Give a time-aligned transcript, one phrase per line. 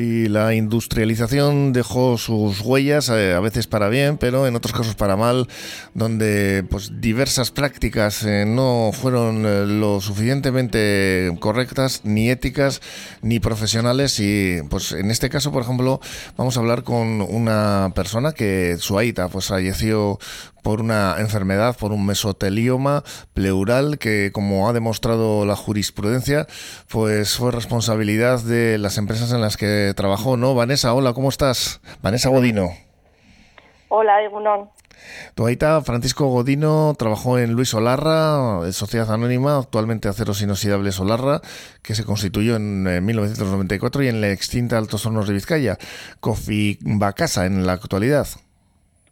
[0.00, 4.94] Y la industrialización dejó sus huellas, eh, a veces para bien, pero en otros casos
[4.94, 5.46] para mal,
[5.92, 12.80] donde pues diversas prácticas eh, no fueron eh, lo suficientemente correctas, ni éticas,
[13.20, 14.18] ni profesionales.
[14.20, 16.00] Y pues en este caso, por ejemplo,
[16.38, 20.18] vamos a hablar con una persona que su aita pues falleció
[20.62, 26.46] por una enfermedad, por un mesotelioma pleural que, como ha demostrado la jurisprudencia,
[26.88, 30.54] pues fue responsabilidad de las empresas en las que trabajó, ¿no?
[30.54, 31.80] Vanessa, hola, ¿cómo estás?
[32.02, 32.70] Vanessa Godino.
[33.88, 34.70] Hola, Egunon.
[35.34, 41.40] Tu aita, Francisco Godino, trabajó en Luis Olarra, Sociedad Anónima, actualmente Aceros Inoxidables Olarra,
[41.82, 45.78] que se constituyó en 1994 y en la extinta Altos Hornos de Vizcaya,
[46.20, 48.26] Cofi Bacasa en la actualidad.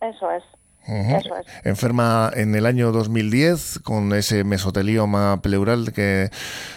[0.01, 0.45] Eso es.
[0.89, 1.47] Eso es.
[1.65, 6.31] Enferma en el año 2010 con ese mesotelioma pleural que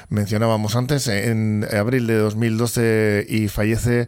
[0.09, 4.07] mencionábamos antes, en abril de 2012 y fallece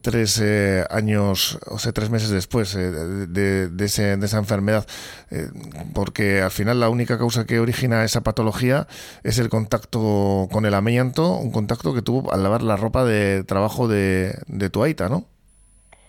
[0.00, 4.86] tres eh, años, o sea, tres meses después eh, de, de, ese, de, esa enfermedad,
[5.30, 5.48] eh,
[5.92, 8.86] porque al final la única causa que origina esa patología
[9.22, 13.44] es el contacto con el amianto, un contacto que tuvo al lavar la ropa de
[13.44, 15.24] trabajo de, de tu aita, ¿no?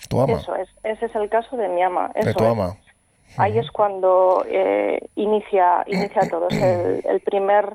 [0.09, 0.37] Tu ama.
[0.37, 2.11] Eso es, ese es el caso de mi ama.
[2.15, 2.77] Eso de tu ama.
[3.37, 6.47] Ahí es cuando eh, inicia, inicia todo.
[6.49, 7.73] Es el, el, primer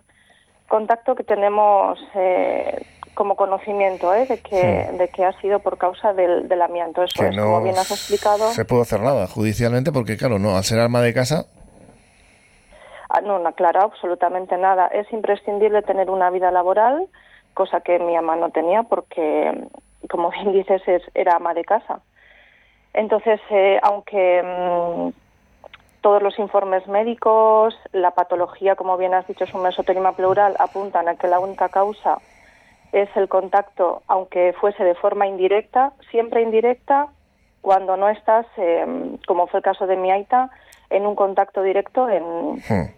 [0.69, 2.84] contacto que tenemos eh,
[3.15, 4.27] como conocimiento ¿eh?
[4.27, 4.97] de, que, sí.
[4.97, 7.03] de que ha sido por causa del, del amianto.
[7.03, 8.50] Eso que es, no como bien has explicado.
[8.53, 11.47] se puede hacer nada judicialmente porque, claro, no al ser arma de casa.
[13.09, 14.87] Ah, no, no, claro, absolutamente nada.
[14.89, 17.09] Es imprescindible tener una vida laboral,
[17.55, 19.67] cosa que mi ama no tenía porque,
[20.09, 22.00] como bien dices, es, era ama de casa.
[22.93, 25.09] Entonces, eh, aunque mmm,
[26.00, 31.08] todos los informes médicos, la patología, como bien has dicho, es un mesotelioma pleural, apuntan
[31.08, 32.18] a que la única causa
[32.92, 37.08] es el contacto, aunque fuese de forma indirecta, siempre indirecta,
[37.60, 40.50] cuando no estás, eh, como fue el caso de mi aita,
[40.91, 42.25] en un contacto directo en,
[42.69, 42.88] Hmm.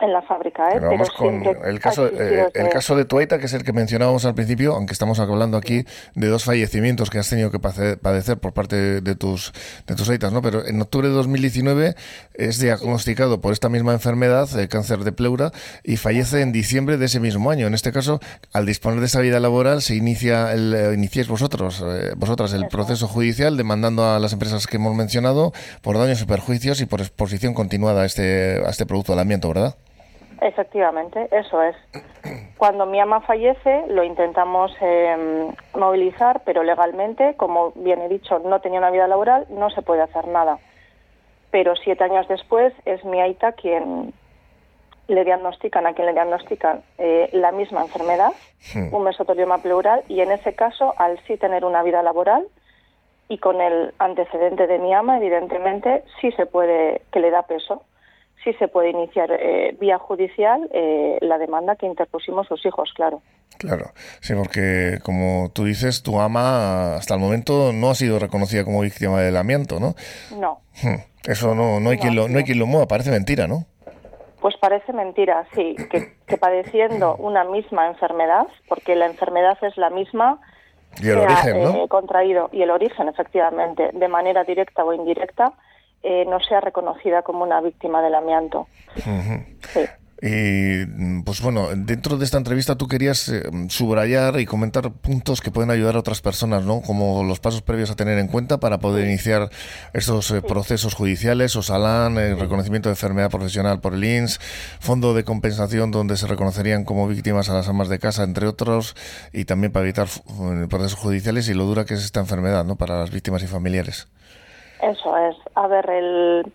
[0.00, 0.68] En la fábrica.
[0.68, 0.74] ¿eh?
[0.74, 3.64] Pero vamos Pero con el caso, eh, el caso de tu aita, que es el
[3.64, 5.84] que mencionábamos al principio, aunque estamos hablando aquí
[6.14, 9.52] de dos fallecimientos que has tenido que padecer por parte de tus
[9.86, 10.42] de tus aitas, ¿no?
[10.42, 11.94] Pero en octubre de 2019
[12.34, 15.52] es diagnosticado por esta misma enfermedad, eh, cáncer de pleura,
[15.84, 17.66] y fallece en diciembre de ese mismo año.
[17.66, 18.20] En este caso,
[18.52, 22.62] al disponer de esa vida laboral, se inicia el, eh, iniciáis vosotros, eh, vosotras el
[22.62, 22.68] Eso.
[22.68, 25.52] proceso judicial demandando a las empresas que hemos mencionado
[25.82, 29.48] por daños y perjuicios y por exposición continuada a este a este producto del amianto,
[29.48, 29.76] ¿verdad?
[30.40, 31.76] Efectivamente, eso es.
[32.58, 38.60] Cuando mi ama fallece, lo intentamos eh, movilizar, pero legalmente, como bien he dicho, no
[38.60, 40.58] tenía una vida laboral, no se puede hacer nada.
[41.50, 44.12] Pero siete años después es mi aita quien
[45.08, 48.32] le diagnostican, a quien le diagnostican eh, la misma enfermedad,
[48.74, 48.92] Hmm.
[48.92, 52.48] un mesotelioma pleural, y en ese caso, al sí tener una vida laboral
[53.28, 57.82] y con el antecedente de mi ama, evidentemente, sí se puede, que le da peso,
[58.46, 63.20] sí se puede iniciar eh, vía judicial eh, la demanda que interpusimos sus hijos, claro.
[63.58, 63.86] Claro,
[64.20, 68.80] sí, porque como tú dices, tu ama hasta el momento no ha sido reconocida como
[68.82, 69.94] víctima del amianto, ¿no?
[70.38, 71.00] No, Hmm.
[71.26, 73.64] Eso no, no hay No, quien lo, no hay quien lo mueva, parece mentira, ¿no?
[74.40, 79.90] pues parece mentira, sí, que, que padeciendo una misma enfermedad, porque la enfermedad es la
[79.90, 80.38] misma,
[81.02, 81.84] Y el origen, ¿no?
[81.84, 85.52] eh, contraído y el origen, efectivamente, de manera directa o indirecta,
[86.08, 88.68] eh, no sea reconocida como una víctima del amianto.
[88.94, 89.80] Sí.
[90.22, 95.40] Y mm, pues bueno, dentro de esta entrevista tú querías eh, subrayar y comentar puntos
[95.40, 96.80] que pueden ayudar a otras personas, ¿no?
[96.80, 99.50] Como los pasos previos a tener en cuenta para poder iniciar
[99.92, 104.38] estos eh, procesos judiciales, OSALAN, el reconocimiento de enfermedad profesional por el INS,
[104.80, 108.96] fondo de compensación donde se reconocerían como víctimas a las amas de casa, entre otros,
[109.34, 112.76] y también para evitar eh, procesos judiciales y lo dura que es esta enfermedad, ¿no?
[112.76, 114.08] Para las víctimas y familiares.
[114.86, 115.36] Eso es.
[115.54, 116.52] A ver, el,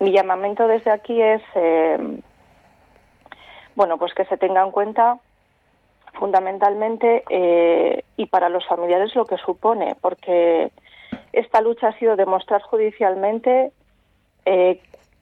[0.00, 2.20] mi llamamiento desde aquí es, eh,
[3.76, 5.18] bueno, pues que se tenga en cuenta
[6.14, 10.72] fundamentalmente eh, y para los familiares lo que supone, porque
[11.32, 13.70] esta lucha ha sido demostrar judicialmente,
[14.44, 14.80] eh,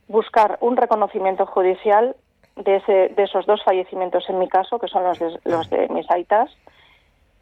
[0.09, 2.17] buscar un reconocimiento judicial
[2.57, 5.89] de, ese, de esos dos fallecimientos en mi caso, que son los de, los de
[5.89, 6.51] mis aitas,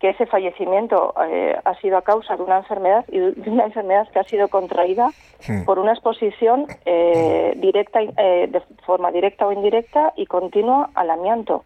[0.02, 4.06] que ese fallecimiento eh, ha sido a causa de una enfermedad y de una enfermedad
[4.12, 5.08] que ha sido contraída
[5.48, 5.64] Hmm.
[5.64, 11.64] por una exposición eh, directa, eh, de forma directa o indirecta y continua al amianto.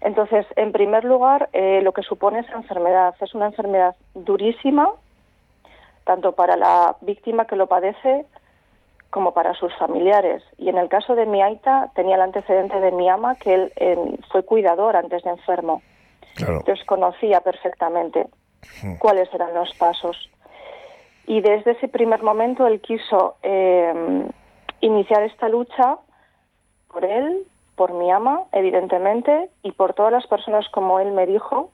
[0.00, 4.90] Entonces, en primer lugar, eh, lo que supone esa enfermedad es una enfermedad durísima,
[6.04, 8.26] tanto para la víctima que lo padece
[9.10, 10.42] como para sus familiares.
[10.58, 13.72] Y en el caso de mi aita, tenía el antecedente de mi ama, que él
[14.30, 15.80] fue cuidador antes de enfermo.
[16.38, 16.58] Claro.
[16.60, 18.26] Entonces conocía perfectamente
[18.98, 20.30] cuáles eran los pasos.
[21.26, 24.24] Y desde ese primer momento él quiso eh,
[24.80, 25.98] iniciar esta lucha
[26.92, 27.44] por él,
[27.76, 31.70] por mi ama, evidentemente, y por todas las personas como él me dijo,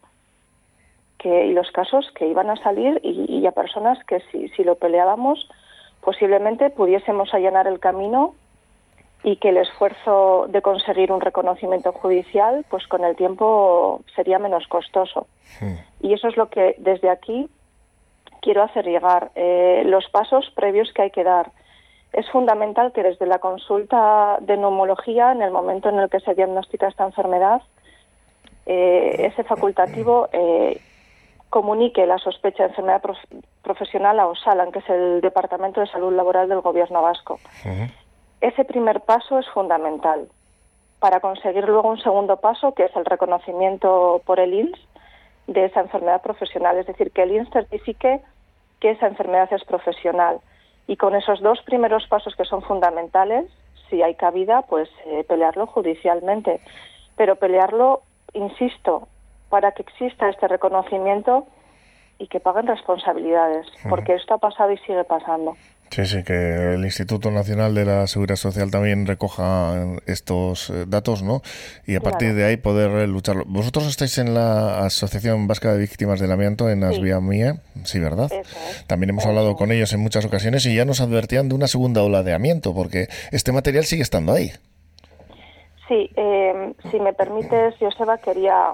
[1.18, 4.74] que, y los casos que iban a salir, y, a personas que si, si lo
[4.76, 5.48] peleábamos,
[6.00, 8.34] posiblemente pudiésemos allanar el camino
[9.24, 14.66] y que el esfuerzo de conseguir un reconocimiento judicial, pues con el tiempo sería menos
[14.68, 15.26] costoso.
[16.00, 17.48] Y eso es lo que desde aquí
[18.42, 19.30] quiero hacer llegar.
[19.34, 21.52] Eh, los pasos previos que hay que dar.
[22.12, 26.34] Es fundamental que desde la consulta de neumología, en el momento en el que se
[26.34, 27.62] diagnostica esta enfermedad,
[28.66, 30.82] eh, ese facultativo eh,
[31.48, 33.02] comunique la sospecha de enfermedad
[33.62, 37.40] profesional a OSALAN, que es el Departamento de Salud Laboral del Gobierno Vasco.
[38.44, 40.28] Ese primer paso es fundamental
[41.00, 44.78] para conseguir luego un segundo paso, que es el reconocimiento por el INS
[45.46, 48.20] de esa enfermedad profesional, es decir, que el INS certifique
[48.80, 50.40] que esa enfermedad es profesional.
[50.86, 53.50] Y con esos dos primeros pasos que son fundamentales,
[53.88, 56.60] si hay cabida, pues eh, pelearlo judicialmente.
[57.16, 58.02] Pero pelearlo,
[58.34, 59.08] insisto,
[59.48, 61.46] para que exista este reconocimiento
[62.18, 65.54] y que paguen responsabilidades, porque esto ha pasado y sigue pasando.
[65.94, 69.76] Sí, sí, que el Instituto Nacional de la Seguridad Social también recoja
[70.06, 71.40] estos eh, datos, ¿no?
[71.86, 73.44] Y a partir de ahí poder lucharlo.
[73.46, 78.28] Vosotros estáis en la Asociación Vasca de Víctimas del Amianto en Asvia Mía, sí, ¿verdad?
[78.88, 82.02] También hemos hablado con ellos en muchas ocasiones y ya nos advertían de una segunda
[82.02, 84.50] ola de amianto, porque este material sigue estando ahí.
[85.86, 88.72] Sí, eh, si me permites, Joseba, quería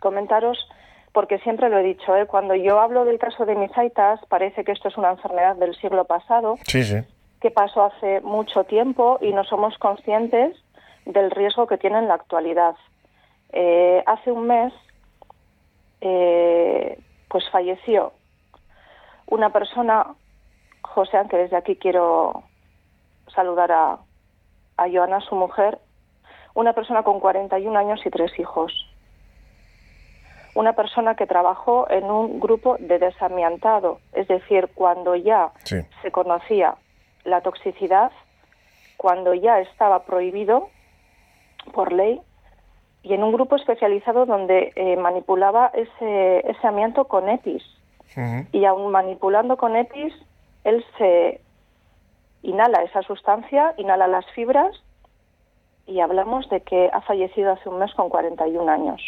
[0.00, 0.66] comentaros
[1.16, 2.26] porque siempre lo he dicho, ¿eh?
[2.26, 6.04] cuando yo hablo del caso de misaitas, parece que esto es una enfermedad del siglo
[6.04, 6.58] pasado,
[7.40, 10.54] que pasó hace mucho tiempo y no somos conscientes
[11.06, 12.76] del riesgo que tiene en la actualidad.
[13.50, 14.74] Eh, hace un mes,
[16.02, 16.98] eh,
[17.28, 18.12] pues falleció
[19.26, 20.08] una persona,
[20.82, 22.42] José, que desde aquí quiero
[23.34, 23.98] saludar a,
[24.76, 25.78] a Joana, su mujer,
[26.52, 28.85] una persona con 41 años y tres hijos
[30.56, 36.76] una persona que trabajó en un grupo de desamiantado, es decir, cuando ya se conocía
[37.24, 38.10] la toxicidad,
[38.96, 40.70] cuando ya estaba prohibido
[41.74, 42.22] por ley
[43.02, 47.62] y en un grupo especializado donde eh, manipulaba ese, ese amianto con EPIs.
[48.50, 50.14] Y aún manipulando con EPIs,
[50.64, 51.42] él se
[52.42, 54.74] inhala esa sustancia, inhala las fibras
[55.86, 59.02] y hablamos de que ha fallecido hace un mes con 41 años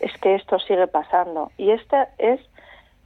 [0.00, 1.50] es que esto sigue pasando.
[1.56, 2.40] Y esta es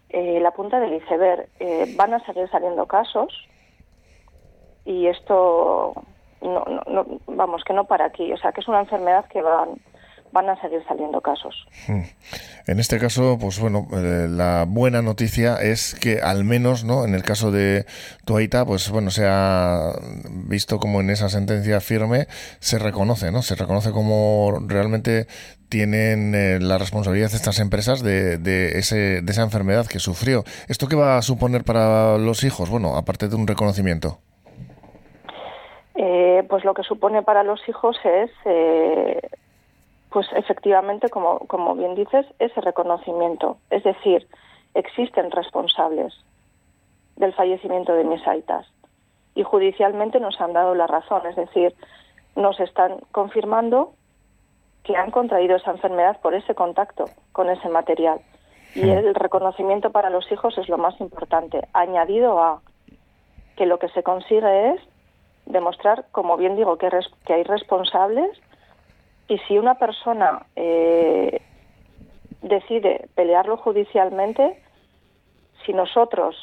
[0.08, 1.49] eh, la punta del iceberg.
[1.61, 3.49] Eh, van a seguir saliendo casos
[4.85, 5.93] y esto,
[6.40, 8.32] no, no, vamos, que no para aquí.
[8.32, 9.81] O sea, que es una enfermedad que van,
[10.33, 11.67] van a seguir saliendo casos.
[11.87, 12.03] Hmm.
[12.67, 17.05] En este caso, pues bueno, eh, la buena noticia es que al menos, ¿no?
[17.05, 17.87] En el caso de
[18.25, 19.93] Tuaita, pues bueno, se ha
[20.47, 22.27] visto como en esa sentencia firme
[22.61, 23.43] se reconoce, ¿no?
[23.43, 25.27] Se reconoce como realmente
[25.69, 30.45] tienen eh, la responsabilidad de estas empresas de, de, ese, de esa enfermedad que sufrió.
[30.69, 32.71] ¿Esto qué va a suponer para los hijos?
[32.71, 34.19] Bueno, aparte de un reconocimiento.
[35.95, 38.31] Eh, pues lo que supone para los hijos es
[40.11, 43.59] pues efectivamente, como, como bien dices, ese reconocimiento.
[43.71, 44.27] Es decir,
[44.75, 46.15] existen responsables
[47.17, 48.67] del fallecimiento de mis aitas
[49.35, 51.75] y judicialmente nos han dado la razón, es decir,
[52.35, 53.93] nos están confirmando
[54.83, 58.21] que han contraído esa enfermedad por ese contacto con ese material.
[58.75, 62.61] Y el reconocimiento para los hijos es lo más importante, añadido a
[63.57, 64.81] que lo que se consigue es
[65.47, 66.88] demostrar, como bien digo, que,
[67.25, 68.31] que hay responsables
[69.28, 71.42] y si una persona eh,
[72.42, 74.61] decide pelearlo judicialmente,
[75.64, 76.35] si nosotros,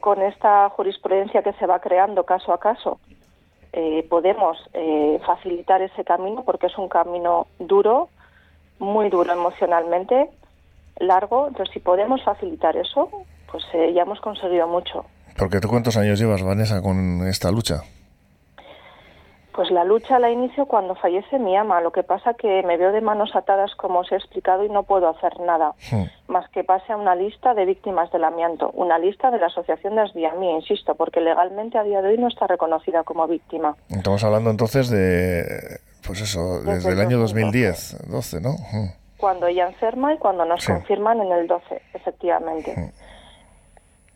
[0.00, 3.00] con esta jurisprudencia que se va creando caso a caso,
[3.72, 8.08] eh, podemos eh, facilitar ese camino, porque es un camino duro,
[8.78, 10.30] muy duro emocionalmente,
[11.00, 13.10] largo, entonces si podemos facilitar eso,
[13.50, 15.04] pues ya hemos conseguido mucho.
[15.36, 17.82] Porque tú cuántos años llevas, Vanessa, con esta lucha?
[19.58, 21.80] Pues la lucha la inicio cuando fallece mi ama.
[21.80, 24.84] Lo que pasa que me veo de manos atadas, como os he explicado, y no
[24.84, 26.04] puedo hacer nada hmm.
[26.32, 29.96] más que pase a una lista de víctimas del amianto, una lista de la Asociación
[29.96, 33.74] de Asviamí, insisto, porque legalmente a día de hoy no está reconocida como víctima.
[33.88, 38.50] Estamos hablando entonces de, pues eso, desde, el año 2010, 12, ¿no?
[38.50, 38.92] Hmm.
[39.16, 42.92] Cuando ella enferma y cuando nos confirman en el 12, efectivamente.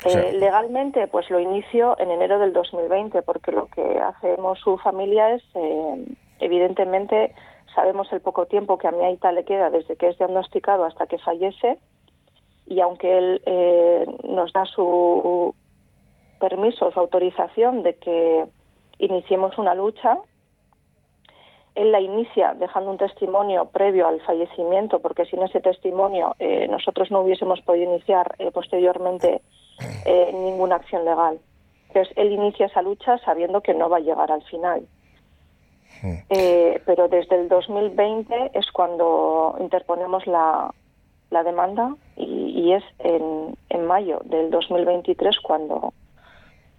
[0.04, 5.34] Eh, legalmente, pues lo inicio en enero del 2020, porque lo que hacemos su familia
[5.34, 6.04] es, eh,
[6.40, 7.34] evidentemente,
[7.74, 11.06] sabemos el poco tiempo que a mi Aita le queda desde que es diagnosticado hasta
[11.06, 11.78] que fallece,
[12.66, 15.54] y aunque él eh, nos da su
[16.40, 18.44] permiso, su autorización de que
[18.98, 20.18] iniciemos una lucha,
[21.74, 27.10] él la inicia dejando un testimonio previo al fallecimiento, porque sin ese testimonio eh, nosotros
[27.10, 29.40] no hubiésemos podido iniciar eh, posteriormente
[30.04, 31.38] eh, ninguna acción legal.
[31.88, 34.86] Entonces, él inicia esa lucha sabiendo que no va a llegar al final.
[36.02, 36.16] Hmm.
[36.84, 40.72] pero desde el 2020 es cuando interponemos la,
[41.30, 45.92] la demanda y, es en, en, mayo del 2023 cuando,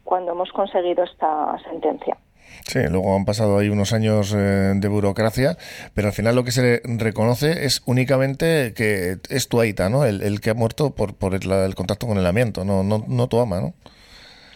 [0.03, 2.17] cuando hemos conseguido esta sentencia.
[2.65, 5.57] Sí, luego han pasado ahí unos años eh, de burocracia,
[5.93, 10.05] pero al final lo que se reconoce es únicamente que es tu aita, ¿no?
[10.05, 13.39] El, que ha muerto por, por el, contacto con el amianto, no, no, no tu
[13.39, 13.73] ama, ¿no?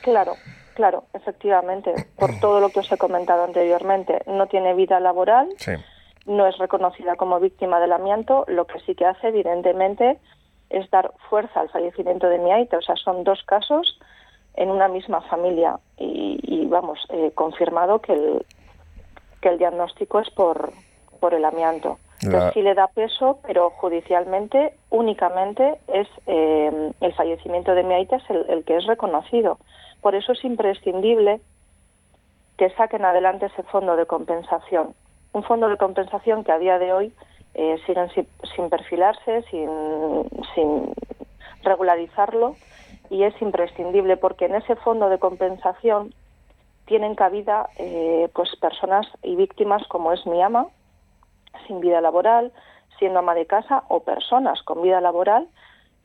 [0.01, 0.37] Claro,
[0.73, 4.21] claro, efectivamente, por todo lo que os he comentado anteriormente.
[4.25, 5.49] No tiene vida laboral,
[6.25, 10.17] no es reconocida como víctima del amianto, lo que sí que hace, evidentemente,
[10.69, 12.77] es dar fuerza al fallecimiento de mi aita.
[12.77, 13.99] O sea, son dos casos
[14.57, 18.45] en una misma familia y, vamos, eh, confirmado que el,
[19.41, 20.71] que el diagnóstico es por,
[21.21, 21.97] por el amianto.
[22.21, 28.17] Entonces sí le da peso, pero judicialmente únicamente es eh, el fallecimiento de mi aita
[28.17, 29.59] es el, que es reconocido.
[30.01, 31.39] Por eso es imprescindible
[32.57, 34.95] que saquen adelante ese fondo de compensación.
[35.33, 37.13] Un fondo de compensación que a día de hoy
[37.53, 39.69] eh, siguen sin, sin, perfilarse, sin,
[40.55, 40.91] sin
[41.61, 42.55] regularizarlo
[43.09, 46.13] y es imprescindible porque en ese fondo de compensación
[46.85, 50.67] tienen cabida eh, pues personas y víctimas como es mi ama
[51.67, 52.51] sin vida laboral
[52.99, 55.47] siendo ama de casa o personas con vida laboral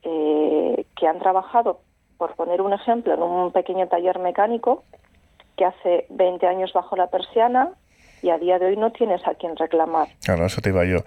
[0.03, 1.79] eh, que han trabajado
[2.17, 4.83] por poner un ejemplo en un pequeño taller mecánico
[5.55, 7.71] que hace 20 años bajo la persiana
[8.23, 10.07] y a día de hoy no tienes a quien reclamar.
[10.23, 10.99] Claro, eso te iba yo.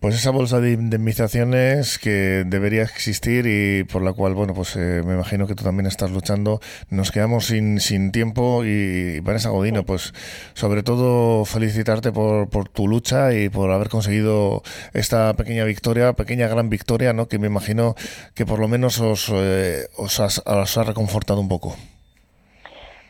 [0.00, 5.02] Pues esa bolsa de indemnizaciones que debería existir y por la cual, bueno, pues eh,
[5.04, 6.60] me imagino que tú también estás luchando.
[6.88, 10.14] Nos quedamos sin, sin tiempo y, Vanessa Godino, pues
[10.54, 14.62] sobre todo felicitarte por, por tu lucha y por haber conseguido
[14.94, 17.28] esta pequeña victoria, pequeña gran victoria, ¿no?
[17.28, 17.94] Que me imagino
[18.34, 21.76] que por lo menos os, eh, os, os ha reconfortado un poco.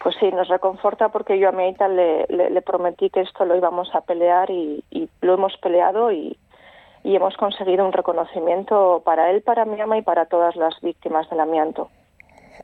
[0.04, 3.88] Pues sí, nos reconforta porque yo a mi le, le, prometí que esto lo íbamos
[3.94, 4.84] a pelear y,
[5.22, 6.38] lo hemos peleado y,
[7.04, 11.40] hemos conseguido un reconocimiento para él, para mi ama y para todas las víctimas del
[11.40, 11.88] amianto.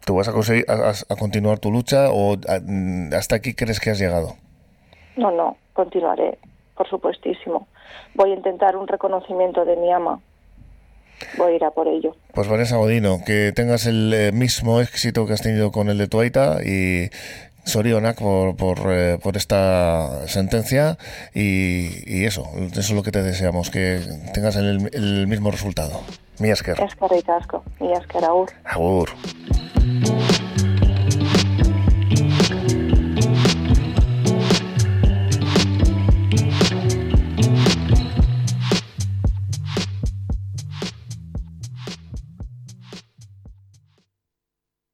[0.04, 2.36] ¿Tú vas a, conseguir, a, continuar tu lucha o
[3.16, 4.34] hasta aquí crees que has llegado?
[5.16, 6.36] No, no, continuaré,
[6.76, 7.68] por supuestísimo.
[8.14, 10.20] Voy a intentar un reconocimiento de mi ama
[11.36, 12.16] voy a ir a por ello.
[12.34, 16.08] Pues Vanessa Godino, que tengas el eh, mismo éxito que has tenido con el de
[16.08, 17.10] Tuaita y
[17.64, 20.98] Sorionak por, por, eh, por esta sentencia
[21.34, 24.00] y, eso, eso es lo que te deseamos, que
[24.34, 26.00] tengas el, el mismo resultado.
[26.40, 26.80] Mi esker.
[26.80, 28.48] Eskerrik asko, mi esker, agur.
[28.64, 29.10] Agur.